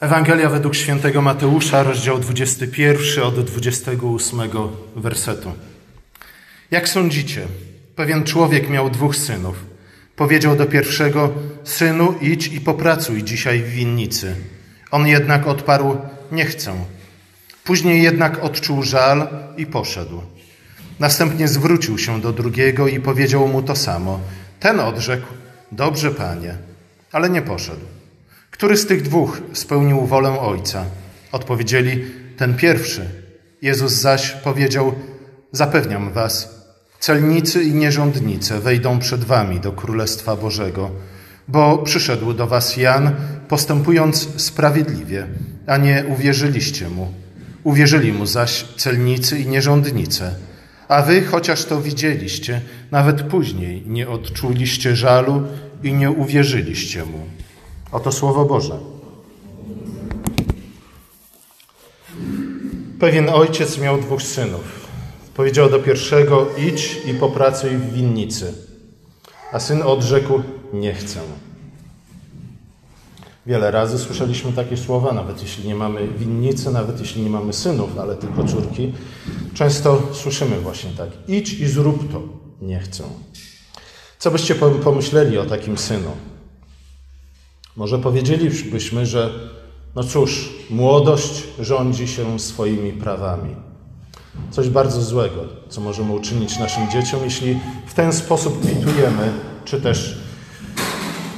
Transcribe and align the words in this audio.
Ewangelia 0.00 0.48
według 0.48 0.74
świętego 0.74 1.22
Mateusza, 1.22 1.82
rozdział 1.82 2.18
21 2.18 3.24
od 3.24 3.40
28 3.40 4.40
wersetu. 4.96 5.52
Jak 6.70 6.88
sądzicie? 6.88 7.46
Pewien 7.94 8.24
człowiek 8.24 8.70
miał 8.70 8.90
dwóch 8.90 9.16
synów. 9.16 9.64
Powiedział 10.16 10.56
do 10.56 10.66
pierwszego: 10.66 11.32
Synu, 11.64 12.14
idź 12.20 12.46
i 12.46 12.60
popracuj 12.60 13.22
dzisiaj 13.22 13.62
w 13.62 13.68
winnicy. 13.68 14.34
On 14.90 15.06
jednak 15.06 15.46
odparł: 15.46 15.96
Nie 16.32 16.44
chcę. 16.44 16.74
Później 17.64 18.02
jednak 18.02 18.44
odczuł 18.44 18.82
żal 18.82 19.28
i 19.56 19.66
poszedł. 19.66 20.22
Następnie 20.98 21.48
zwrócił 21.48 21.98
się 21.98 22.20
do 22.20 22.32
drugiego 22.32 22.88
i 22.88 23.00
powiedział 23.00 23.48
mu 23.48 23.62
to 23.62 23.76
samo. 23.76 24.20
Ten 24.60 24.80
odrzekł: 24.80 25.26
Dobrze, 25.72 26.10
panie, 26.10 26.54
ale 27.12 27.30
nie 27.30 27.42
poszedł. 27.42 27.95
Który 28.56 28.76
z 28.76 28.86
tych 28.86 29.02
dwóch 29.02 29.40
spełnił 29.52 30.06
wolę 30.06 30.40
Ojca? 30.40 30.84
Odpowiedzieli, 31.32 32.04
ten 32.36 32.54
pierwszy. 32.54 33.06
Jezus 33.62 33.92
zaś 33.92 34.30
powiedział, 34.32 34.94
zapewniam 35.52 36.12
was, 36.12 36.64
celnicy 37.00 37.64
i 37.64 37.74
nierządnice 37.74 38.60
wejdą 38.60 38.98
przed 38.98 39.24
wami 39.24 39.60
do 39.60 39.72
Królestwa 39.72 40.36
Bożego, 40.36 40.90
bo 41.48 41.78
przyszedł 41.78 42.32
do 42.32 42.46
was 42.46 42.76
Jan, 42.76 43.14
postępując 43.48 44.28
sprawiedliwie, 44.42 45.26
a 45.66 45.76
nie 45.76 46.04
uwierzyliście 46.08 46.88
mu. 46.88 47.12
Uwierzyli 47.64 48.12
mu 48.12 48.26
zaś 48.26 48.64
celnicy 48.76 49.38
i 49.38 49.46
nierządnice. 49.46 50.34
A 50.88 51.02
wy, 51.02 51.24
chociaż 51.24 51.64
to 51.64 51.82
widzieliście, 51.82 52.60
nawet 52.90 53.22
później 53.22 53.82
nie 53.86 54.08
odczuliście 54.08 54.96
żalu 54.96 55.42
i 55.82 55.92
nie 55.92 56.10
uwierzyliście 56.10 57.04
mu. 57.04 57.20
Oto 57.92 58.12
Słowo 58.12 58.44
Boże. 58.44 58.78
Pewien 63.00 63.28
ojciec 63.28 63.78
miał 63.78 64.00
dwóch 64.00 64.22
synów. 64.22 64.86
Powiedział 65.34 65.70
do 65.70 65.78
pierwszego: 65.78 66.46
Idź 66.58 66.98
i 67.06 67.14
popracuj 67.14 67.70
w 67.70 67.92
winnicy. 67.92 68.54
A 69.52 69.60
syn 69.60 69.82
odrzekł: 69.82 70.42
Nie 70.72 70.94
chcę. 70.94 71.20
Wiele 73.46 73.70
razy 73.70 73.98
słyszeliśmy 73.98 74.52
takie 74.52 74.76
słowa, 74.76 75.12
nawet 75.12 75.42
jeśli 75.42 75.68
nie 75.68 75.74
mamy 75.74 76.08
winnicy, 76.08 76.70
nawet 76.70 77.00
jeśli 77.00 77.22
nie 77.22 77.30
mamy 77.30 77.52
synów, 77.52 77.98
ale 77.98 78.16
tylko 78.16 78.44
córki. 78.44 78.92
Często 79.54 80.02
słyszymy 80.12 80.60
właśnie 80.60 80.90
tak: 80.90 81.08
Idź 81.28 81.52
i 81.52 81.66
zrób 81.66 82.12
to. 82.12 82.22
Nie 82.62 82.80
chcę. 82.80 83.04
Co 84.18 84.30
byście 84.30 84.54
pomyśleli 84.54 85.38
o 85.38 85.44
takim 85.44 85.78
synu? 85.78 86.10
Może 87.76 87.98
powiedzielibyśmy, 87.98 89.06
że 89.06 89.30
no 89.94 90.04
cóż, 90.04 90.52
młodość 90.70 91.44
rządzi 91.58 92.08
się 92.08 92.40
swoimi 92.40 92.92
prawami. 92.92 93.56
Coś 94.50 94.68
bardzo 94.68 95.02
złego, 95.02 95.44
co 95.68 95.80
możemy 95.80 96.12
uczynić 96.12 96.58
naszym 96.58 96.90
dzieciom, 96.90 97.20
jeśli 97.24 97.58
w 97.86 97.94
ten 97.94 98.12
sposób 98.12 98.60
kwitujemy, 98.60 99.32
czy 99.64 99.80
też 99.80 100.18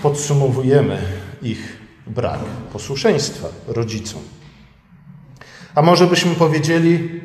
podsumowujemy 0.02 0.98
ich 1.42 1.78
brak 2.06 2.40
posłuszeństwa 2.72 3.48
rodzicom. 3.66 4.20
A 5.74 5.82
może 5.82 6.06
byśmy 6.06 6.34
powiedzieli, 6.34 7.20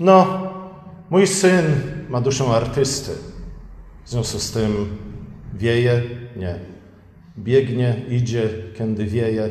no, 0.00 0.42
mój 1.10 1.26
syn 1.26 1.64
ma 2.08 2.20
duszę 2.20 2.44
artysty, 2.44 3.12
w 4.04 4.10
związku 4.10 4.38
z 4.38 4.50
tym 4.50 4.96
wieje? 5.54 6.02
Nie, 6.36 6.75
biegnie, 7.38 8.02
idzie, 8.10 8.48
kiedy 8.78 9.04
wieje. 9.04 9.50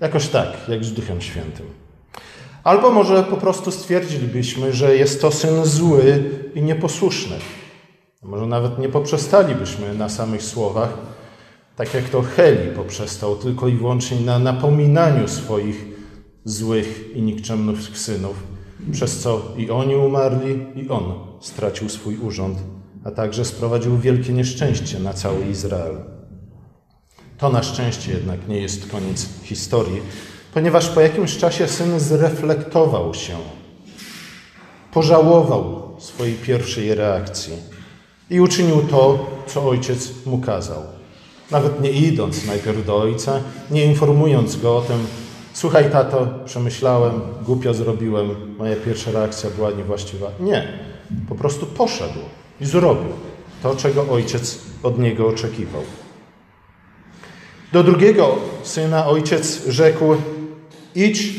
Jakoś 0.00 0.28
tak, 0.28 0.48
jak 0.68 0.84
z 0.84 0.92
Duchem 0.92 1.20
Świętym. 1.20 1.66
Albo 2.64 2.90
może 2.90 3.22
po 3.22 3.36
prostu 3.36 3.70
stwierdzilibyśmy, 3.70 4.72
że 4.72 4.96
jest 4.96 5.20
to 5.20 5.30
syn 5.30 5.64
zły 5.64 6.24
i 6.54 6.62
nieposłuszny. 6.62 7.36
Może 8.22 8.46
nawet 8.46 8.78
nie 8.78 8.88
poprzestalibyśmy 8.88 9.94
na 9.94 10.08
samych 10.08 10.42
słowach, 10.42 10.98
tak 11.76 11.94
jak 11.94 12.08
to 12.08 12.22
Heli 12.22 12.74
poprzestał 12.76 13.36
tylko 13.36 13.68
i 13.68 13.72
wyłącznie 13.72 14.20
na 14.20 14.38
napominaniu 14.38 15.28
swoich 15.28 15.84
złych 16.44 17.16
i 17.16 17.22
nikczemnych 17.22 17.98
synów, 17.98 18.42
przez 18.92 19.18
co 19.18 19.42
i 19.56 19.70
oni 19.70 19.96
umarli, 19.96 20.66
i 20.74 20.88
on 20.88 21.14
stracił 21.40 21.88
swój 21.88 22.18
urząd, 22.18 22.58
a 23.04 23.10
także 23.10 23.44
sprowadził 23.44 23.98
wielkie 23.98 24.32
nieszczęście 24.32 24.98
na 25.00 25.12
cały 25.12 25.46
Izrael. 25.46 26.15
To 27.38 27.48
na 27.48 27.62
szczęście 27.62 28.12
jednak 28.12 28.48
nie 28.48 28.60
jest 28.60 28.90
koniec 28.90 29.28
historii, 29.42 30.02
ponieważ 30.54 30.88
po 30.88 31.00
jakimś 31.00 31.36
czasie 31.36 31.68
syn 31.68 32.00
zreflektował 32.00 33.14
się, 33.14 33.36
pożałował 34.92 35.94
swojej 35.98 36.34
pierwszej 36.34 36.94
reakcji 36.94 37.52
i 38.30 38.40
uczynił 38.40 38.82
to, 38.82 39.30
co 39.46 39.68
ojciec 39.68 40.26
mu 40.26 40.38
kazał. 40.38 40.82
Nawet 41.50 41.80
nie 41.80 41.90
idąc 41.90 42.46
najpierw 42.46 42.86
do 42.86 42.96
ojca, 42.96 43.40
nie 43.70 43.84
informując 43.84 44.56
go 44.56 44.76
o 44.76 44.80
tym, 44.80 45.06
słuchaj 45.52 45.90
tato, 45.90 46.26
przemyślałem, 46.44 47.20
głupio 47.44 47.74
zrobiłem, 47.74 48.56
moja 48.58 48.76
pierwsza 48.76 49.10
reakcja 49.10 49.50
była 49.50 49.70
niewłaściwa. 49.70 50.30
Nie, 50.40 50.68
po 51.28 51.34
prostu 51.34 51.66
poszedł 51.66 52.20
i 52.60 52.66
zrobił 52.66 53.12
to, 53.62 53.76
czego 53.76 54.06
ojciec 54.10 54.58
od 54.82 54.98
niego 54.98 55.28
oczekiwał. 55.28 55.82
Do 57.72 57.82
drugiego 57.82 58.38
syna 58.62 59.06
ojciec 59.06 59.66
rzekł: 59.68 60.16
Idź 60.94 61.30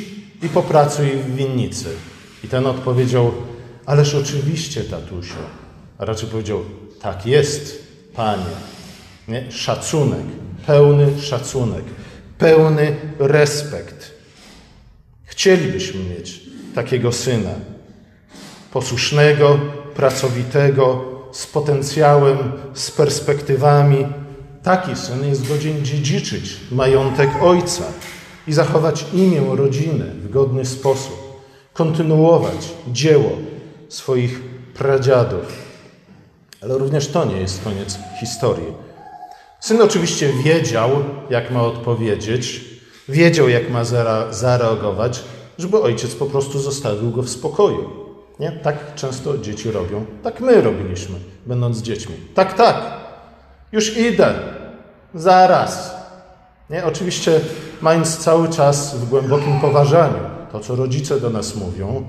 i 0.43 0.49
popracuj 0.49 1.07
w 1.07 1.35
winnicy. 1.35 1.89
I 2.43 2.47
ten 2.47 2.65
odpowiedział: 2.67 3.31
Ależ 3.85 4.15
oczywiście, 4.15 4.83
tatusiu. 4.83 5.35
A 5.97 6.05
raczej 6.05 6.29
powiedział: 6.29 6.59
Tak 7.01 7.25
jest, 7.25 7.87
panie. 8.13 8.55
Nie? 9.27 9.51
Szacunek, 9.51 10.25
pełny 10.67 11.21
szacunek, 11.21 11.83
pełny 12.37 12.95
respekt. 13.19 14.11
Chcielibyśmy 15.25 16.03
mieć 16.03 16.41
takiego 16.75 17.11
syna, 17.11 17.53
posłusznego, 18.71 19.59
pracowitego, 19.95 21.05
z 21.31 21.47
potencjałem, 21.47 22.37
z 22.73 22.91
perspektywami, 22.91 24.05
Taki 24.67 24.95
syn 24.95 25.25
jest 25.25 25.47
godzien 25.47 25.85
dziedziczyć 25.85 26.57
majątek 26.71 27.29
ojca 27.41 27.83
i 28.47 28.53
zachować 28.53 29.05
imię 29.13 29.41
rodziny 29.55 30.05
w 30.05 30.29
godny 30.29 30.65
sposób, 30.65 31.43
kontynuować 31.73 32.73
dzieło 32.87 33.31
swoich 33.89 34.41
pradziadów. 34.73 35.45
Ale 36.61 36.77
również 36.77 37.07
to 37.07 37.25
nie 37.25 37.37
jest 37.37 37.63
koniec 37.63 37.99
historii. 38.19 38.73
Syn 39.59 39.81
oczywiście 39.81 40.33
wiedział, 40.43 40.89
jak 41.29 41.51
ma 41.51 41.61
odpowiedzieć, 41.61 42.65
wiedział, 43.09 43.49
jak 43.49 43.69
ma 43.69 43.83
zareagować, 44.31 45.23
żeby 45.57 45.81
ojciec 45.81 46.15
po 46.15 46.25
prostu 46.25 46.59
zostawił 46.59 47.11
go 47.11 47.21
w 47.21 47.29
spokoju. 47.29 47.89
Nie? 48.39 48.51
Tak 48.51 48.95
często 48.95 49.37
dzieci 49.37 49.71
robią. 49.71 50.05
Tak 50.23 50.41
my 50.41 50.61
robiliśmy, 50.61 51.15
będąc 51.45 51.81
dziećmi. 51.81 52.15
Tak, 52.35 52.53
tak, 52.53 52.83
już 53.71 53.97
idę. 53.97 54.56
Zaraz. 55.17 55.95
Nie? 56.69 56.85
Oczywiście 56.85 57.41
mając 57.81 58.17
cały 58.17 58.49
czas 58.49 58.95
w 58.95 59.09
głębokim 59.09 59.59
poważaniu 59.59 60.19
to, 60.51 60.59
co 60.59 60.75
rodzice 60.75 61.19
do 61.19 61.29
nas 61.29 61.55
mówią 61.55 62.03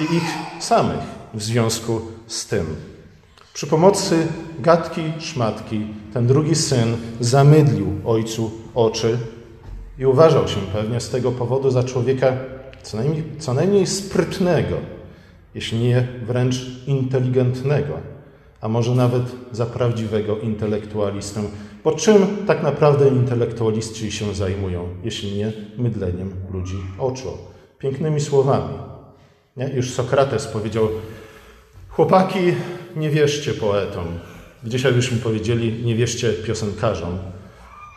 i 0.00 0.02
ich 0.02 0.24
samych 0.60 1.00
w 1.34 1.42
związku 1.42 2.00
z 2.26 2.46
tym. 2.46 2.66
Przy 3.54 3.66
pomocy 3.66 4.26
gadki, 4.58 5.12
szmatki, 5.18 5.86
ten 6.12 6.26
drugi 6.26 6.54
syn 6.54 6.96
zamydlił 7.20 7.86
ojcu 8.04 8.50
oczy 8.74 9.18
i 9.98 10.06
uważał 10.06 10.48
się 10.48 10.60
pewnie 10.72 11.00
z 11.00 11.10
tego 11.10 11.32
powodu 11.32 11.70
za 11.70 11.84
człowieka 11.84 12.32
co 12.82 12.96
najmniej, 12.96 13.24
co 13.38 13.54
najmniej 13.54 13.86
sprytnego, 13.86 14.76
jeśli 15.54 15.78
nie 15.78 16.08
wręcz 16.26 16.66
inteligentnego 16.86 18.16
a 18.60 18.68
może 18.68 18.94
nawet 18.94 19.22
za 19.52 19.66
prawdziwego 19.66 20.38
intelektualistę. 20.38 21.40
Bo 21.86 21.92
czym 21.92 22.26
tak 22.46 22.62
naprawdę 22.62 23.08
intelektualiści 23.08 24.12
się 24.12 24.34
zajmują, 24.34 24.88
jeśli 25.04 25.36
nie 25.36 25.52
mydleniem 25.78 26.32
ludzi 26.52 26.76
oczu? 26.98 27.28
Pięknymi 27.78 28.20
słowami. 28.20 28.74
Nie? 29.56 29.68
Już 29.68 29.90
Sokrates 29.90 30.46
powiedział: 30.46 30.88
Chłopaki, 31.88 32.38
nie 32.96 33.10
wierzcie 33.10 33.54
poetom. 33.54 34.04
Dzisiaj 34.64 34.92
byśmy 34.92 35.18
powiedzieli: 35.18 35.84
nie 35.84 35.94
wierzcie 35.94 36.32
piosenkarzom. 36.32 37.18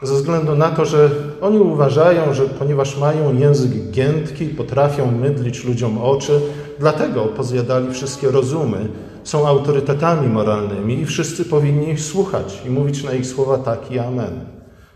Ze 0.01 0.13
względu 0.13 0.56
na 0.56 0.69
to, 0.69 0.86
że 0.86 1.09
oni 1.41 1.59
uważają, 1.59 2.33
że 2.33 2.44
ponieważ 2.44 2.97
mają 2.97 3.38
język 3.38 3.91
giętki, 3.91 4.47
potrafią 4.47 5.12
mydlić 5.12 5.63
ludziom 5.63 5.97
oczy, 5.97 6.41
dlatego 6.80 7.25
pozjadali 7.25 7.94
wszystkie 7.94 8.31
rozumy, 8.31 8.89
są 9.24 9.48
autorytetami 9.48 10.27
moralnymi 10.27 11.00
i 11.01 11.06
wszyscy 11.06 11.45
powinni 11.45 11.89
ich 11.89 12.01
słuchać 12.01 12.62
i 12.66 12.69
mówić 12.69 13.04
na 13.04 13.13
ich 13.13 13.25
słowa 13.25 13.57
tak 13.57 13.92
i 13.92 14.00
amen. 14.00 14.45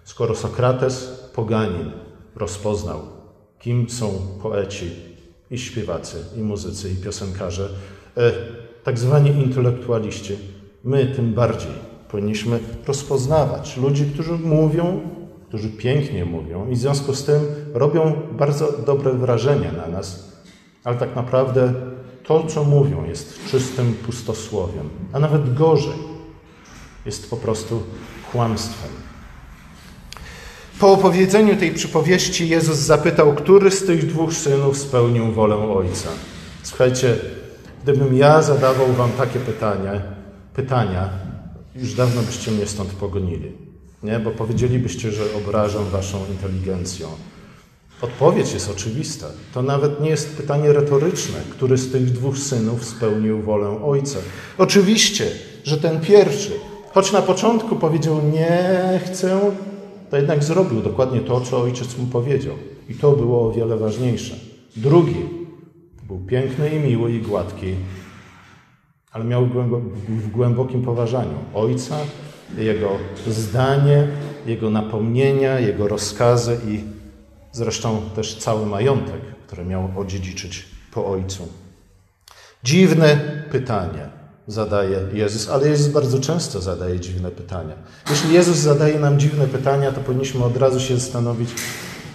Skoro 0.03 0.35
Sokrates, 0.35 1.29
poganin, 1.35 1.91
rozpoznał, 2.35 2.99
kim 3.59 3.89
są 3.89 4.11
poeci 4.41 4.91
i 5.51 5.57
śpiewacy, 5.57 6.17
i 6.37 6.41
muzycy, 6.41 6.89
i 6.89 6.95
piosenkarze, 6.95 7.69
e, 8.17 8.31
tak 8.83 8.99
zwani 8.99 9.29
intelektualiści. 9.29 10.37
My 10.83 11.05
tym 11.05 11.33
bardziej 11.33 11.71
powinniśmy 12.11 12.59
rozpoznawać 12.87 13.77
ludzi, 13.77 14.05
którzy 14.13 14.31
mówią, 14.31 15.01
którzy 15.47 15.69
pięknie 15.69 16.25
mówią 16.25 16.69
i 16.69 16.75
w 16.75 16.77
związku 16.77 17.15
z 17.15 17.23
tym 17.23 17.41
robią 17.73 18.13
bardzo 18.31 18.71
dobre 18.85 19.13
wrażenie 19.13 19.71
na 19.71 19.87
nas, 19.87 20.33
ale 20.83 20.97
tak 20.97 21.15
naprawdę 21.15 21.73
to, 22.23 22.47
co 22.47 22.63
mówią, 22.63 23.05
jest 23.05 23.45
czystym 23.51 23.93
pustosłowiem, 23.93 24.89
a 25.13 25.19
nawet 25.19 25.53
gorzej, 25.53 26.13
jest 27.05 27.29
po 27.29 27.37
prostu 27.37 27.83
kłamstwem. 28.31 28.89
Po 30.79 30.91
opowiedzeniu 30.91 31.55
tej 31.55 31.71
przypowieści 31.73 32.49
Jezus 32.49 32.77
zapytał, 32.77 33.33
który 33.33 33.71
z 33.71 33.85
tych 33.85 34.07
dwóch 34.07 34.33
synów 34.33 34.77
spełnił 34.77 35.31
wolę 35.31 35.55
Ojca. 35.55 36.09
Słuchajcie, 36.63 37.15
gdybym 37.83 38.17
ja 38.17 38.41
zadawał 38.41 38.93
wam 38.93 39.11
takie 39.11 39.39
pytanie, 39.39 40.01
pytania, 40.53 41.09
już 41.75 41.93
dawno 41.93 42.21
byście 42.21 42.51
mnie 42.51 42.67
stąd 42.67 42.89
pogonili. 42.89 43.51
Nie? 44.03 44.19
Bo 44.19 44.31
powiedzielibyście, 44.31 45.11
że 45.11 45.23
obrażam 45.37 45.85
waszą 45.85 46.17
inteligencją. 46.31 47.07
Odpowiedź 48.03 48.53
jest 48.53 48.69
oczywista. 48.69 49.27
To 49.53 49.61
nawet 49.61 50.01
nie 50.01 50.09
jest 50.09 50.37
pytanie 50.37 50.73
retoryczne, 50.73 51.39
który 51.49 51.77
z 51.77 51.91
tych 51.91 52.11
dwóch 52.11 52.37
synów 52.37 52.85
spełnił 52.85 53.41
wolę 53.41 53.83
ojca. 53.83 54.19
Oczywiście, 54.57 55.25
że 55.63 55.77
ten 55.77 56.01
pierwszy, 56.01 56.51
choć 56.93 57.11
na 57.11 57.21
początku 57.21 57.75
powiedział 57.75 58.21
nie 58.33 58.99
chcę, 59.05 59.39
to 60.09 60.17
jednak 60.17 60.43
zrobił 60.43 60.81
dokładnie 60.81 61.19
to, 61.19 61.41
co 61.41 61.61
ojciec 61.61 61.97
mu 61.97 62.05
powiedział. 62.05 62.55
I 62.89 62.95
to 62.95 63.11
było 63.11 63.47
o 63.47 63.51
wiele 63.51 63.77
ważniejsze. 63.77 64.35
Drugi 64.75 65.25
był 66.07 66.19
piękny 66.19 66.69
i 66.69 66.79
miły 66.79 67.11
i 67.11 67.21
gładki, 67.21 67.75
ale 69.11 69.25
miał 69.25 69.45
w 70.07 70.31
głębokim 70.31 70.81
poważaniu 70.81 71.37
ojca, 71.53 71.97
jego 72.57 72.89
zdanie, 73.27 74.07
jego 74.45 74.69
napomnienia, 74.69 75.59
jego 75.59 75.87
rozkazy 75.87 76.57
i 76.67 77.02
zresztą 77.53 78.01
też 78.15 78.37
cały 78.37 78.65
majątek, 78.65 79.21
który 79.47 79.65
miał 79.65 79.89
odziedziczyć 79.95 80.65
po 80.91 81.05
ojcu. 81.05 81.47
Dziwne 82.63 83.17
pytanie 83.51 84.09
zadaje 84.47 84.99
Jezus, 85.13 85.49
ale 85.49 85.67
Jezus 85.67 85.87
bardzo 85.87 86.19
często 86.19 86.61
zadaje 86.61 86.99
dziwne 86.99 87.31
pytania. 87.31 87.75
Jeśli 88.09 88.33
Jezus 88.33 88.57
zadaje 88.57 88.99
nam 88.99 89.19
dziwne 89.19 89.47
pytania, 89.47 89.91
to 89.91 90.01
powinniśmy 90.01 90.45
od 90.45 90.57
razu 90.57 90.79
się 90.79 90.97
zastanowić, 90.97 91.49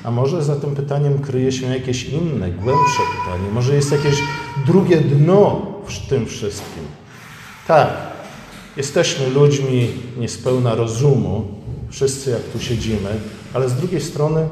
a 0.04 0.10
może 0.10 0.44
za 0.44 0.56
tym 0.56 0.74
pytaniem 0.74 1.18
kryje 1.18 1.52
się 1.52 1.66
jakieś 1.66 2.04
inne, 2.04 2.50
głębsze 2.50 3.02
pytanie, 3.18 3.50
może 3.52 3.74
jest 3.74 3.92
jakieś 3.92 4.16
drugie 4.66 5.00
dno 5.00 5.66
w 5.86 6.08
tym 6.08 6.26
wszystkim. 6.26 6.82
Tak, 7.66 7.88
jesteśmy 8.76 9.28
ludźmi 9.28 9.90
niespełna 10.16 10.74
rozumu, 10.74 11.48
wszyscy 11.90 12.30
jak 12.30 12.42
tu 12.42 12.60
siedzimy, 12.60 13.20
ale 13.54 13.68
z 13.68 13.74
drugiej 13.74 14.00
strony 14.00 14.48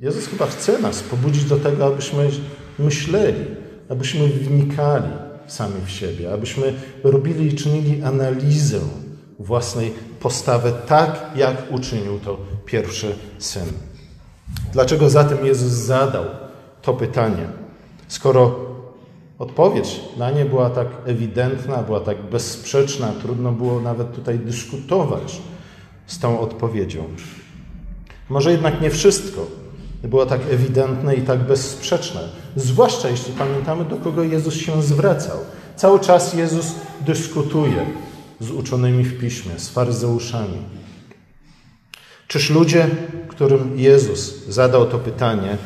Jezus 0.00 0.26
chyba 0.26 0.46
chce 0.46 0.78
nas 0.78 1.02
pobudzić 1.02 1.44
do 1.44 1.56
tego, 1.56 1.86
abyśmy 1.86 2.30
myśleli, 2.78 3.44
abyśmy 3.88 4.28
wnikali 4.28 5.10
sami 5.46 5.74
w 5.86 5.90
siebie, 5.90 6.32
abyśmy 6.32 6.74
robili 7.04 7.46
i 7.46 7.54
czynili 7.54 8.02
analizę 8.02 8.80
własnej 9.38 9.92
postawy, 10.20 10.72
tak 10.86 11.30
jak 11.36 11.56
uczynił 11.70 12.18
to 12.18 12.38
pierwszy 12.66 13.14
syn. 13.38 13.66
Dlaczego 14.72 15.10
zatem 15.10 15.46
Jezus 15.46 15.72
zadał 15.72 16.24
to 16.82 16.94
pytanie? 16.94 17.48
Skoro 18.08 18.54
odpowiedź 19.38 20.00
na 20.16 20.30
nie 20.30 20.44
była 20.44 20.70
tak 20.70 20.88
ewidentna, 21.06 21.82
była 21.82 22.00
tak 22.00 22.22
bezsprzeczna, 22.22 23.12
trudno 23.22 23.52
było 23.52 23.80
nawet 23.80 24.12
tutaj 24.12 24.38
dyskutować 24.38 25.40
z 26.06 26.18
tą 26.18 26.40
odpowiedzią. 26.40 27.04
Może 28.28 28.52
jednak 28.52 28.80
nie 28.80 28.90
wszystko 28.90 29.65
było 30.08 30.26
tak 30.26 30.40
ewidentne 30.50 31.14
i 31.14 31.22
tak 31.22 31.38
bezsprzeczne. 31.38 32.20
Zwłaszcza 32.56 33.08
jeśli 33.08 33.32
pamiętamy, 33.32 33.84
do 33.84 33.96
kogo 33.96 34.22
Jezus 34.22 34.54
się 34.54 34.82
zwracał. 34.82 35.38
Cały 35.76 36.00
czas 36.00 36.34
Jezus 36.34 36.72
dyskutuje 37.00 37.86
z 38.40 38.50
uczonymi 38.50 39.04
w 39.04 39.20
piśmie, 39.20 39.58
z 39.58 39.68
faryzeuszami. 39.68 40.58
Czyż 42.28 42.50
ludzie, 42.50 42.86
którym 43.28 43.78
Jezus 43.78 44.46
zadał 44.48 44.86
to 44.86 44.98
pytanie 44.98 45.56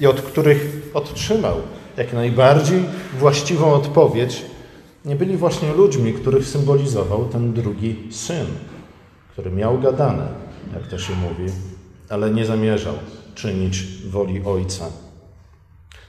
i 0.00 0.06
od 0.06 0.20
których 0.20 0.90
otrzymał 0.94 1.56
jak 1.96 2.12
najbardziej 2.12 2.84
właściwą 3.18 3.72
odpowiedź, 3.72 4.42
nie 5.04 5.16
byli 5.16 5.36
właśnie 5.36 5.72
ludźmi, 5.72 6.12
których 6.12 6.46
symbolizował 6.46 7.24
ten 7.24 7.52
drugi 7.52 7.96
syn, 8.10 8.46
który 9.32 9.50
miał 9.50 9.80
gadane, 9.80 10.28
jak 10.74 10.86
to 10.86 10.98
się 10.98 11.12
mówi, 11.12 11.52
ale 12.08 12.30
nie 12.30 12.46
zamierzał 12.46 12.94
czynić 13.34 13.84
woli 14.10 14.42
Ojca. 14.44 14.84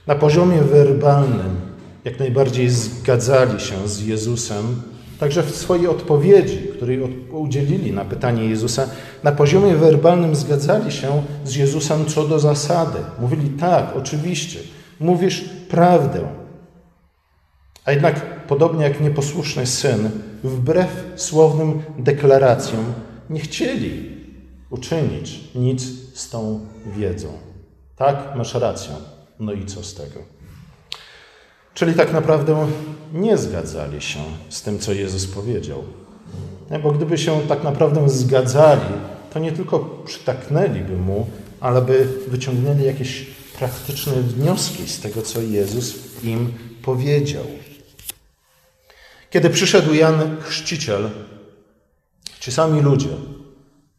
Na 0.06 0.14
poziomie 0.14 0.62
werbalnym 0.62 1.76
jak 2.06 2.18
najbardziej 2.18 2.70
zgadzali 2.70 3.60
się 3.60 3.88
z 3.88 4.06
Jezusem, 4.06 4.82
także 5.20 5.42
w 5.42 5.56
swojej 5.56 5.86
odpowiedzi, 5.88 6.58
której 6.76 7.00
udzielili 7.30 7.92
na 7.92 8.04
pytanie 8.04 8.44
Jezusa, 8.44 8.88
na 9.22 9.32
poziomie 9.32 9.74
werbalnym 9.74 10.36
zgadzali 10.36 10.92
się 10.92 11.22
z 11.44 11.54
Jezusem 11.54 12.06
co 12.06 12.28
do 12.28 12.38
zasady. 12.38 12.98
Mówili 13.20 13.48
tak, 13.50 13.96
oczywiście, 13.96 14.58
mówisz 15.00 15.44
prawdę. 15.68 16.20
A 17.84 17.92
jednak, 17.92 18.46
podobnie 18.46 18.84
jak 18.84 19.00
nieposłuszny 19.00 19.66
syn, 19.66 20.10
wbrew 20.44 21.12
słownym 21.16 21.82
deklaracjom, 21.98 22.84
nie 23.30 23.40
chcieli 23.40 24.15
uczynić 24.70 25.40
nic 25.54 25.82
z 26.14 26.30
tą 26.30 26.66
wiedzą. 26.86 27.28
Tak, 27.96 28.36
masz 28.36 28.54
rację. 28.54 28.94
No 29.40 29.52
i 29.52 29.66
co 29.66 29.82
z 29.82 29.94
tego? 29.94 30.20
Czyli 31.74 31.94
tak 31.94 32.12
naprawdę 32.12 32.66
nie 33.12 33.38
zgadzali 33.38 34.00
się 34.02 34.18
z 34.48 34.62
tym, 34.62 34.78
co 34.78 34.92
Jezus 34.92 35.26
powiedział. 35.26 35.84
Bo 36.82 36.92
gdyby 36.92 37.18
się 37.18 37.40
tak 37.48 37.64
naprawdę 37.64 38.08
zgadzali, 38.08 38.94
to 39.32 39.38
nie 39.38 39.52
tylko 39.52 39.78
przytaknęliby 39.80 40.96
mu, 40.96 41.26
ale 41.60 41.82
by 41.82 42.08
wyciągnęli 42.28 42.84
jakieś 42.84 43.26
praktyczne 43.58 44.12
wnioski 44.12 44.88
z 44.88 45.00
tego, 45.00 45.22
co 45.22 45.40
Jezus 45.40 45.94
im 46.22 46.52
powiedział. 46.82 47.44
Kiedy 49.30 49.50
przyszedł 49.50 49.94
Jan 49.94 50.36
Chrzciciel, 50.40 51.10
ci 52.40 52.52
sami 52.52 52.80
ludzie, 52.80 53.08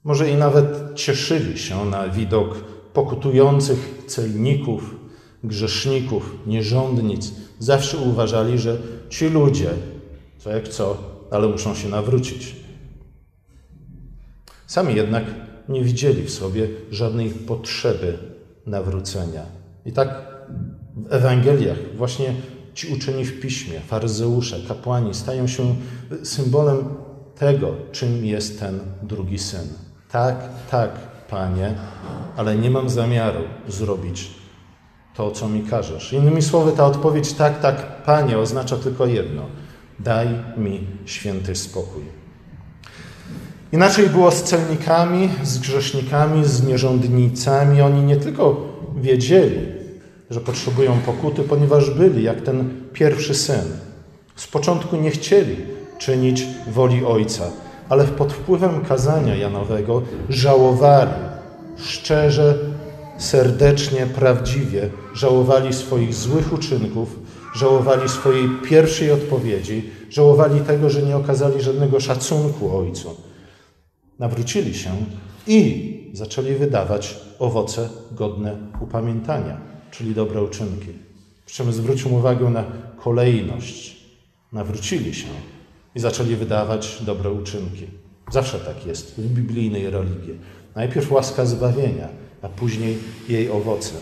może 0.08 0.30
i 0.30 0.36
nawet 0.36 0.96
cieszyli 0.96 1.60
się 1.60 1.86
na 1.86 2.10
widok 2.10 2.58
pokutujących 2.94 4.04
celników, 4.08 4.96
grzeszników, 5.44 6.36
nierządnic. 6.46 7.32
Zawsze 7.60 7.98
uważali, 7.98 8.60
że 8.60 8.78
ci 9.10 9.30
ludzie, 9.30 9.70
co 10.38 10.50
jak 10.50 10.68
co, 10.68 10.98
ale 11.32 11.48
muszą 11.48 11.76
się 11.76 11.90
nawrócić. 11.90 12.56
Sami 14.68 14.96
jednak 14.96 15.24
nie 15.70 15.84
widzieli 15.84 16.24
w 16.24 16.32
sobie 16.32 16.68
żadnej 16.92 17.30
potrzeby 17.30 18.18
nawrócenia. 18.66 19.46
I 19.86 19.92
tak 19.92 20.28
w 20.96 21.14
Ewangeliach 21.14 21.96
właśnie 21.98 22.34
ci 22.74 22.94
uczeni 22.94 23.26
w 23.26 23.40
piśmie, 23.40 23.80
faryzeusze, 23.80 24.60
kapłani 24.68 25.14
stają 25.14 25.48
się 25.48 25.76
symbolem 26.24 26.78
tego, 27.36 27.76
czym 27.92 28.26
jest 28.26 28.60
ten 28.60 28.80
drugi 29.04 29.40
syn. 29.40 29.87
Tak, 30.12 30.36
tak, 30.72 30.90
Panie, 31.30 31.74
ale 32.38 32.56
nie 32.56 32.72
mam 32.72 32.90
zamiaru 32.90 33.42
zrobić 33.68 34.32
to, 35.16 35.32
co 35.32 35.50
mi 35.50 35.64
każesz. 35.64 36.14
Innymi 36.14 36.42
słowy, 36.42 36.72
ta 36.72 36.86
odpowiedź 36.86 37.34
tak, 37.34 37.60
tak, 37.62 38.04
Panie 38.04 38.38
oznacza 38.38 38.78
tylko 38.78 39.06
jedno: 39.06 39.42
daj 40.00 40.28
mi 40.58 40.88
święty 41.06 41.56
spokój. 41.56 42.04
Inaczej 43.72 44.10
było 44.10 44.32
z 44.32 44.44
celnikami, 44.44 45.30
z 45.44 45.60
grzesznikami, 45.60 46.46
z 46.46 46.68
nierządnicami. 46.68 47.82
Oni 47.82 48.04
nie 48.04 48.18
tylko 48.18 48.74
wiedzieli, 48.98 49.60
że 50.30 50.42
potrzebują 50.42 50.98
pokuty, 51.06 51.44
ponieważ 51.44 51.90
byli 51.90 52.24
jak 52.24 52.42
ten 52.42 52.88
pierwszy 52.94 53.36
syn. 53.36 53.66
Z 54.36 54.48
początku 54.48 54.96
nie 54.96 55.12
chcieli 55.12 55.58
czynić 55.98 56.44
woli 56.68 57.06
Ojca 57.06 57.44
ale 57.90 58.06
pod 58.06 58.34
wpływem 58.34 58.86
kazania 58.86 59.36
Janowego 59.36 60.02
żałowali 60.30 61.12
szczerze, 61.78 62.58
serdecznie, 63.18 64.06
prawdziwie, 64.06 64.90
żałowali 65.14 65.74
swoich 65.74 66.14
złych 66.14 66.54
uczynków, 66.54 67.20
żałowali 67.56 68.10
swojej 68.10 68.50
pierwszej 68.70 69.12
odpowiedzi, 69.12 69.90
żałowali 70.10 70.62
tego, 70.62 70.90
że 70.90 71.02
nie 71.02 71.18
okazali 71.18 71.62
żadnego 71.62 72.00
szacunku 72.00 72.78
Ojcu. 72.78 73.16
Nawrócili 74.20 74.74
się 74.74 74.90
i 75.48 76.12
zaczęli 76.14 76.56
wydawać 76.56 77.20
owoce 77.40 77.90
godne 78.12 78.58
upamiętania, 78.82 79.58
czyli 79.92 80.16
dobre 80.16 80.44
uczynki. 80.44 80.88
Przy 81.46 81.56
czym 81.56 81.74
zwrócił 81.74 82.14
uwagę 82.14 82.50
na 82.50 82.64
kolejność. 83.04 83.98
Nawrócili 84.54 85.14
się 85.14 85.28
i 85.98 86.00
zaczęli 86.00 86.36
wydawać 86.36 87.02
dobre 87.02 87.32
uczynki. 87.32 87.88
Zawsze 88.32 88.60
tak 88.60 88.86
jest 88.86 89.16
w 89.18 89.28
biblijnej 89.28 89.90
religii. 89.90 90.40
Najpierw 90.76 91.12
łaska 91.12 91.46
zbawienia, 91.46 92.08
a 92.42 92.50
później 92.50 92.98
jej 93.30 93.52
owoce. 93.52 93.94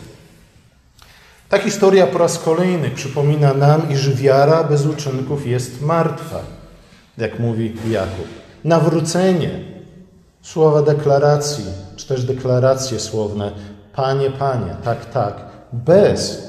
Ta 1.50 1.58
historia 1.58 2.08
po 2.08 2.18
raz 2.18 2.40
kolejny 2.40 2.90
przypomina 2.90 3.54
nam, 3.54 3.92
iż 3.92 4.16
wiara 4.16 4.64
bez 4.64 4.86
uczynków 4.86 5.48
jest 5.48 5.82
martwa, 5.82 6.40
jak 7.18 7.40
mówi 7.40 7.74
Jakub. 7.90 8.28
Nawrócenie, 8.64 9.60
słowa 10.42 10.82
deklaracji, 10.82 11.66
czy 11.96 12.08
też 12.08 12.24
deklaracje 12.24 13.00
słowne, 13.00 13.52
Panie, 13.94 14.32
Panie, 14.32 14.75
tak, 14.84 15.06
tak, 15.06 15.46
bez 15.74 16.44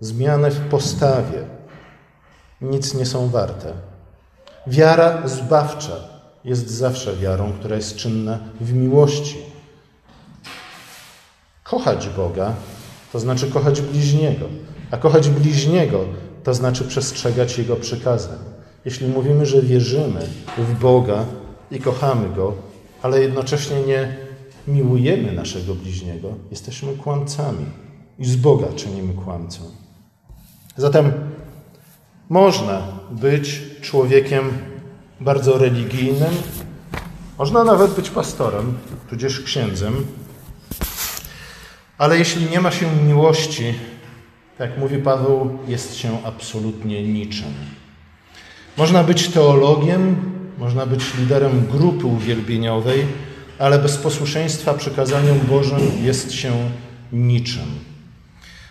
zmiany 0.00 0.50
w 0.50 0.68
postawie 0.68 1.44
nic 2.60 2.94
nie 2.94 3.06
są 3.06 3.28
warte. 3.28 3.87
Wiara 4.66 5.28
zbawcza 5.28 5.96
jest 6.44 6.70
zawsze 6.70 7.16
wiarą, 7.16 7.52
która 7.52 7.76
jest 7.76 7.96
czynna 7.96 8.38
w 8.60 8.72
miłości. 8.72 9.36
Kochać 11.62 12.08
Boga 12.08 12.54
to 13.12 13.20
znaczy 13.20 13.50
kochać 13.50 13.80
bliźniego, 13.80 14.46
a 14.90 14.96
kochać 14.96 15.28
bliźniego 15.28 16.04
to 16.44 16.54
znaczy 16.54 16.84
przestrzegać 16.84 17.58
Jego 17.58 17.76
przykazań. 17.76 18.38
Jeśli 18.84 19.08
mówimy, 19.08 19.46
że 19.46 19.62
wierzymy 19.62 20.20
w 20.58 20.78
Boga 20.78 21.24
i 21.70 21.80
kochamy 21.80 22.28
Go, 22.28 22.54
ale 23.02 23.20
jednocześnie 23.20 23.80
nie 23.80 24.16
miłujemy 24.68 25.32
naszego 25.32 25.74
bliźniego, 25.74 26.28
jesteśmy 26.50 26.92
kłamcami 26.92 27.66
i 28.18 28.24
z 28.24 28.36
Boga 28.36 28.66
czynimy 28.76 29.14
kłamcą. 29.14 29.62
Zatem 30.76 31.12
można 32.28 32.82
być 33.10 33.62
człowiekiem 33.80 34.50
bardzo 35.20 35.58
religijnym, 35.58 36.30
można 37.38 37.64
nawet 37.64 37.94
być 37.94 38.10
pastorem, 38.10 38.78
tudzież 39.10 39.40
księdzem, 39.40 40.06
ale 41.98 42.18
jeśli 42.18 42.50
nie 42.50 42.60
ma 42.60 42.70
się 42.70 42.86
miłości, 43.06 43.74
jak 44.58 44.78
mówi 44.78 44.98
Paweł, 44.98 45.58
jest 45.68 45.96
się 45.96 46.18
absolutnie 46.24 47.02
niczym. 47.02 47.54
Można 48.76 49.04
być 49.04 49.28
teologiem, 49.28 50.16
można 50.58 50.86
być 50.86 51.14
liderem 51.14 51.66
grupy 51.66 52.06
uwielbieniowej, 52.06 53.06
ale 53.58 53.78
bez 53.78 53.96
posłuszeństwa 53.96 54.74
przekazaniom 54.74 55.38
Bożym 55.38 55.80
jest 56.02 56.32
się 56.32 56.52
niczym. 57.12 57.64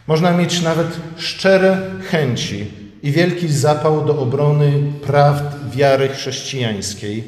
Można 0.07 0.31
mieć 0.31 0.61
nawet 0.61 0.99
szczere 1.17 1.81
chęci 2.09 2.86
i 3.03 3.11
wielki 3.11 3.47
zapał 3.47 4.05
do 4.05 4.19
obrony 4.19 4.71
prawd 5.05 5.55
wiary 5.71 6.07
chrześcijańskiej. 6.09 7.23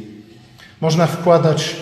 Można 0.82 1.08
wkładać 1.08 1.76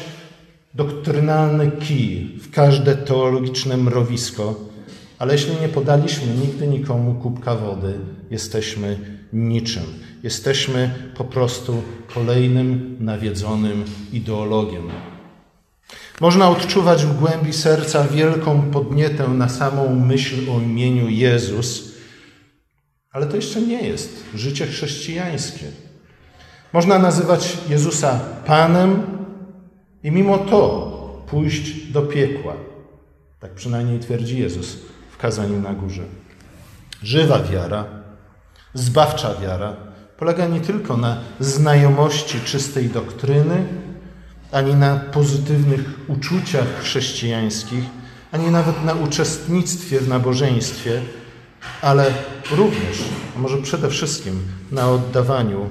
doktrynalny 0.74 1.72
kij 1.72 2.40
w 2.42 2.52
każde 2.52 2.96
teologiczne 2.96 3.78
mrowisko, 3.78 4.56
ale 5.20 5.34
jeśli 5.34 5.54
nie 5.62 5.70
podaliśmy 5.70 6.34
nigdy 6.34 6.68
nikomu 6.68 7.14
kubka 7.16 7.56
wody, 7.56 7.94
jesteśmy 8.32 8.98
niczym. 9.34 9.84
Jesteśmy 10.24 10.92
po 11.18 11.24
prostu 11.24 11.84
kolejnym 12.14 12.98
nawiedzonym 13.00 13.86
ideologiem. 14.14 14.90
Można 16.22 16.50
odczuwać 16.50 17.06
w 17.06 17.20
głębi 17.20 17.54
serca 17.54 18.04
wielką 18.04 18.62
podnietę 18.62 19.28
na 19.28 19.50
samą 19.50 19.96
myśl 19.96 20.52
o 20.52 20.60
imieniu 20.62 21.10
Jezus, 21.10 21.97
ale 23.12 23.26
to 23.26 23.36
jeszcze 23.36 23.62
nie 23.62 23.88
jest 23.88 24.24
życie 24.36 24.68
chrześcijańskie. 24.68 25.66
Można 26.74 27.00
nazywać 27.00 27.58
Jezusa 27.70 28.20
Panem 28.46 29.02
i 30.04 30.12
mimo 30.12 30.38
to 30.38 31.24
pójść 31.30 31.92
do 31.92 32.02
piekła. 32.02 32.54
Tak 33.40 33.52
przynajmniej 33.54 34.00
twierdzi 34.00 34.40
Jezus 34.40 34.78
w 35.12 35.18
kazaniu 35.18 35.62
na 35.62 35.74
górze. 35.74 36.04
Żywa 37.04 37.44
wiara, 37.44 37.86
zbawcza 38.74 39.36
wiara 39.36 39.76
polega 40.18 40.48
nie 40.48 40.62
tylko 40.62 40.98
na 40.98 41.18
znajomości 41.40 42.40
czystej 42.40 42.90
doktryny, 42.90 43.68
ani 44.52 44.76
na 44.76 44.96
pozytywnych 44.96 45.82
uczuciach 46.08 46.68
chrześcijańskich, 46.82 47.84
ani 48.32 48.52
nawet 48.52 48.86
na 48.86 48.94
uczestnictwie 48.94 50.00
w 50.00 50.08
nabożeństwie, 50.08 51.02
ale 51.82 52.14
również, 52.52 53.04
a 53.36 53.40
może 53.40 53.58
przede 53.58 53.90
wszystkim 53.90 54.42
na 54.72 54.90
oddawaniu, 54.90 55.70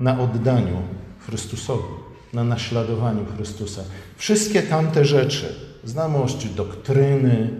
na 0.00 0.20
oddaniu 0.20 0.82
Chrystusowi, 1.26 1.94
na 2.32 2.44
naśladowaniu 2.44 3.26
Chrystusa. 3.36 3.82
Wszystkie 4.16 4.62
tamte 4.62 5.04
rzeczy, 5.04 5.54
znajomość 5.84 6.48
doktryny, 6.48 7.50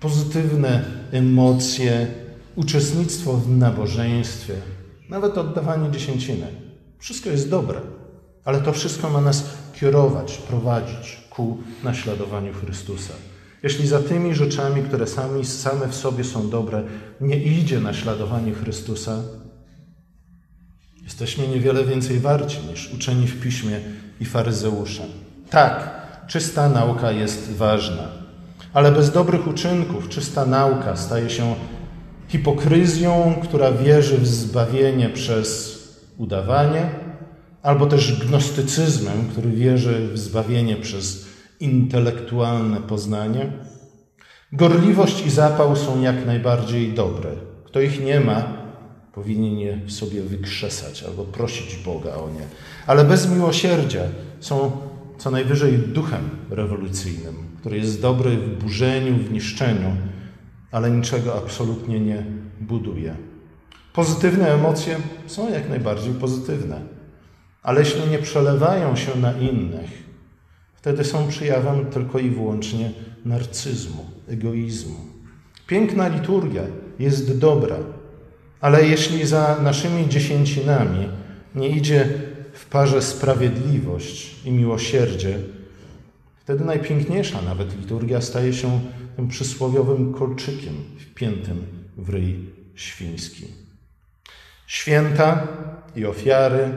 pozytywne 0.00 0.84
emocje, 1.12 2.06
uczestnictwo 2.56 3.32
w 3.32 3.50
nabożeństwie, 3.50 4.54
nawet 5.08 5.38
oddawanie 5.38 5.90
dziesięciny. 5.90 6.46
Wszystko 6.98 7.30
jest 7.30 7.50
dobre, 7.50 7.80
ale 8.44 8.60
to 8.60 8.72
wszystko 8.72 9.10
ma 9.10 9.20
nas 9.20 9.44
kierować, 9.74 10.36
prowadzić 10.36 11.20
ku 11.30 11.58
naśladowaniu 11.82 12.52
Chrystusa. 12.52 13.14
Jeśli 13.66 13.86
za 13.86 14.02
tymi 14.02 14.34
rzeczami, 14.34 14.82
które 14.82 15.06
sami, 15.06 15.44
same 15.44 15.88
w 15.88 15.94
sobie 15.94 16.24
są 16.24 16.50
dobre, 16.50 16.82
nie 17.20 17.36
idzie 17.36 17.80
naśladowanie 17.80 18.52
Chrystusa, 18.52 19.22
jesteśmy 21.04 21.48
niewiele 21.48 21.84
więcej 21.84 22.20
warci 22.20 22.58
niż 22.70 22.94
uczeni 22.94 23.26
w 23.26 23.40
piśmie 23.40 23.80
i 24.20 24.24
faryzeusze. 24.24 25.02
Tak, 25.50 25.90
czysta 26.26 26.68
nauka 26.68 27.12
jest 27.12 27.52
ważna, 27.52 28.08
ale 28.72 28.92
bez 28.92 29.10
dobrych 29.10 29.46
uczynków 29.46 30.08
czysta 30.08 30.46
nauka 30.46 30.96
staje 30.96 31.30
się 31.30 31.54
hipokryzją, 32.28 33.34
która 33.42 33.72
wierzy 33.72 34.18
w 34.18 34.26
zbawienie 34.26 35.08
przez 35.08 35.78
udawanie, 36.16 36.90
albo 37.62 37.86
też 37.86 38.26
gnostycyzmem, 38.26 39.28
który 39.30 39.50
wierzy 39.50 40.08
w 40.12 40.18
zbawienie 40.18 40.76
przez 40.76 41.35
intelektualne 41.60 42.80
poznanie. 42.80 43.52
Gorliwość 44.52 45.26
i 45.26 45.30
zapał 45.30 45.76
są 45.76 46.00
jak 46.00 46.26
najbardziej 46.26 46.92
dobre. 46.92 47.30
Kto 47.64 47.80
ich 47.80 48.04
nie 48.04 48.20
ma, 48.20 48.56
powinien 49.12 49.58
je 49.58 49.80
sobie 49.90 50.22
wykrzesać 50.22 51.02
albo 51.02 51.24
prosić 51.24 51.76
Boga 51.76 52.14
o 52.14 52.30
nie. 52.30 52.46
Ale 52.86 53.04
bez 53.04 53.30
miłosierdzia 53.30 54.02
są 54.40 54.72
co 55.18 55.30
najwyżej 55.30 55.78
duchem 55.78 56.30
rewolucyjnym, 56.50 57.34
który 57.60 57.76
jest 57.76 58.02
dobry 58.02 58.30
w 58.36 58.62
burzeniu, 58.62 59.16
w 59.16 59.32
niszczeniu, 59.32 59.96
ale 60.72 60.90
niczego 60.90 61.38
absolutnie 61.38 62.00
nie 62.00 62.24
buduje. 62.60 63.16
Pozytywne 63.92 64.54
emocje 64.54 64.96
są 65.26 65.52
jak 65.52 65.68
najbardziej 65.68 66.14
pozytywne, 66.14 66.80
ale 67.62 67.80
jeśli 67.80 68.10
nie 68.10 68.18
przelewają 68.18 68.96
się 68.96 69.20
na 69.20 69.32
innych, 69.32 70.05
wtedy 70.86 71.04
są 71.04 71.28
przejawem 71.28 71.86
tylko 71.86 72.18
i 72.18 72.30
wyłącznie 72.30 72.90
narcyzmu, 73.24 74.04
egoizmu. 74.28 74.96
Piękna 75.66 76.08
liturgia 76.08 76.62
jest 76.98 77.38
dobra, 77.38 77.76
ale 78.60 78.86
jeśli 78.86 79.26
za 79.26 79.56
naszymi 79.62 80.08
dziesięcinami 80.08 81.08
nie 81.54 81.68
idzie 81.68 82.08
w 82.52 82.66
parze 82.66 83.02
sprawiedliwość 83.02 84.44
i 84.44 84.50
miłosierdzie, 84.50 85.38
wtedy 86.36 86.64
najpiękniejsza 86.64 87.42
nawet 87.42 87.80
liturgia 87.80 88.20
staje 88.20 88.52
się 88.52 88.80
tym 89.16 89.28
przysłowiowym 89.28 90.14
kolczykiem 90.14 90.74
wpiętym 90.98 91.66
w 91.96 92.08
ryj 92.08 92.38
świński. 92.74 93.44
Święta 94.66 95.48
i 95.96 96.06
ofiary, 96.06 96.70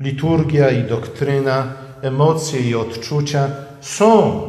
liturgia 0.00 0.70
i 0.70 0.88
doktryna, 0.88 1.85
emocje 2.02 2.60
i 2.60 2.74
odczucia 2.74 3.50
są 3.80 4.42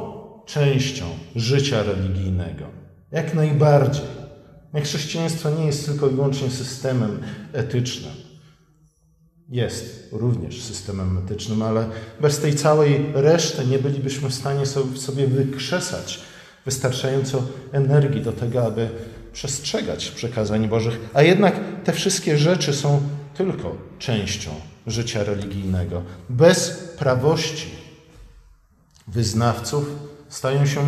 częścią 0.45 1.05
życia 1.35 1.83
religijnego. 1.83 2.65
Jak 3.11 3.33
najbardziej. 3.33 4.17
Chrześcijaństwo 4.83 5.49
nie 5.49 5.65
jest 5.65 5.85
tylko 5.85 6.07
i 6.07 6.13
wyłącznie 6.13 6.49
systemem 6.49 7.19
etycznym. 7.53 8.13
Jest 9.49 10.09
również 10.11 10.61
systemem 10.61 11.17
etycznym, 11.17 11.61
ale 11.61 11.89
bez 12.21 12.39
tej 12.39 12.55
całej 12.55 13.05
reszty 13.13 13.65
nie 13.65 13.79
bylibyśmy 13.79 14.29
w 14.29 14.33
stanie 14.33 14.65
sobie 14.95 15.27
wykrzesać 15.27 16.21
wystarczająco 16.65 17.43
energii 17.71 18.21
do 18.21 18.31
tego, 18.31 18.65
aby 18.65 18.89
przestrzegać 19.33 20.11
przekazań 20.11 20.67
Bożych. 20.67 20.99
A 21.13 21.21
jednak 21.21 21.55
te 21.83 21.93
wszystkie 21.93 22.37
rzeczy 22.37 22.73
są 22.73 23.01
tylko 23.37 23.75
częścią 23.99 24.51
życia 24.87 25.23
religijnego. 25.23 26.01
Bez 26.29 26.69
prawości 26.99 27.67
wyznawców 29.07 29.85
stają 30.29 30.65
się 30.65 30.81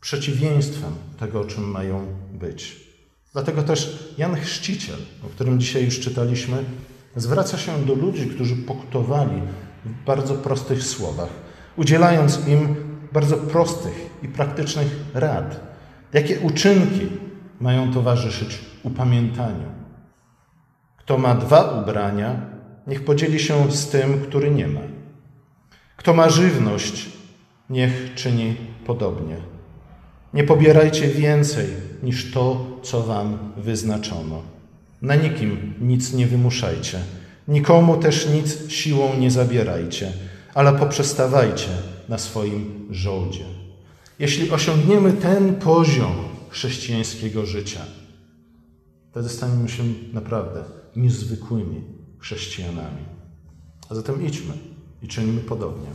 przeciwieństwem 0.00 0.92
tego, 1.18 1.40
o 1.40 1.44
czym 1.44 1.64
mają 1.64 2.06
być. 2.32 2.82
Dlatego 3.32 3.62
też 3.62 4.12
Jan 4.18 4.36
Chrzciciel, 4.36 4.98
o 5.26 5.28
którym 5.28 5.60
dzisiaj 5.60 5.84
już 5.84 6.00
czytaliśmy, 6.00 6.64
zwraca 7.16 7.58
się 7.58 7.86
do 7.86 7.94
ludzi, 7.94 8.26
którzy 8.26 8.56
pokutowali 8.56 9.42
w 9.84 10.04
bardzo 10.04 10.34
prostych 10.34 10.82
słowach, 10.82 11.30
udzielając 11.76 12.48
im 12.48 12.74
bardzo 13.12 13.36
prostych 13.36 14.10
i 14.22 14.28
praktycznych 14.28 14.88
rad, 15.14 15.60
jakie 16.12 16.40
uczynki 16.40 17.08
mają 17.60 17.92
towarzyszyć 17.92 18.58
upamiętaniu. 18.82 19.72
Kto 20.96 21.18
ma 21.18 21.34
dwa 21.34 21.80
ubrania, 21.80 22.51
niech 22.86 23.04
podzieli 23.04 23.40
się 23.40 23.72
z 23.72 23.88
tym, 23.88 24.20
który 24.20 24.50
nie 24.50 24.68
ma. 24.68 24.80
Kto 25.96 26.14
ma 26.14 26.30
żywność, 26.30 27.08
niech 27.70 28.14
czyni 28.14 28.56
podobnie. 28.86 29.36
Nie 30.34 30.44
pobierajcie 30.44 31.08
więcej 31.08 31.66
niż 32.02 32.32
to, 32.32 32.66
co 32.82 33.02
wam 33.02 33.38
wyznaczono. 33.56 34.42
Na 35.02 35.14
nikim 35.14 35.74
nic 35.80 36.12
nie 36.12 36.26
wymuszajcie, 36.26 36.98
nikomu 37.48 37.96
też 37.96 38.28
nic 38.28 38.70
siłą 38.70 39.16
nie 39.18 39.30
zabierajcie, 39.30 40.12
ale 40.54 40.72
poprzestawajcie 40.72 41.68
na 42.08 42.18
swoim 42.18 42.86
żołdzie. 42.90 43.44
Jeśli 44.18 44.50
osiągniemy 44.50 45.12
ten 45.12 45.54
poziom 45.54 46.12
chrześcijańskiego 46.50 47.46
życia, 47.46 47.80
wtedy 49.10 49.28
staniemy 49.28 49.68
się 49.68 49.82
naprawdę 50.12 50.64
niezwykłymi 50.96 51.82
chrześcijanami. 52.22 53.04
A 53.88 53.94
zatem 53.94 54.26
idźmy 54.26 54.54
i 55.02 55.08
czynimy 55.08 55.40
podobnie. 55.40 55.88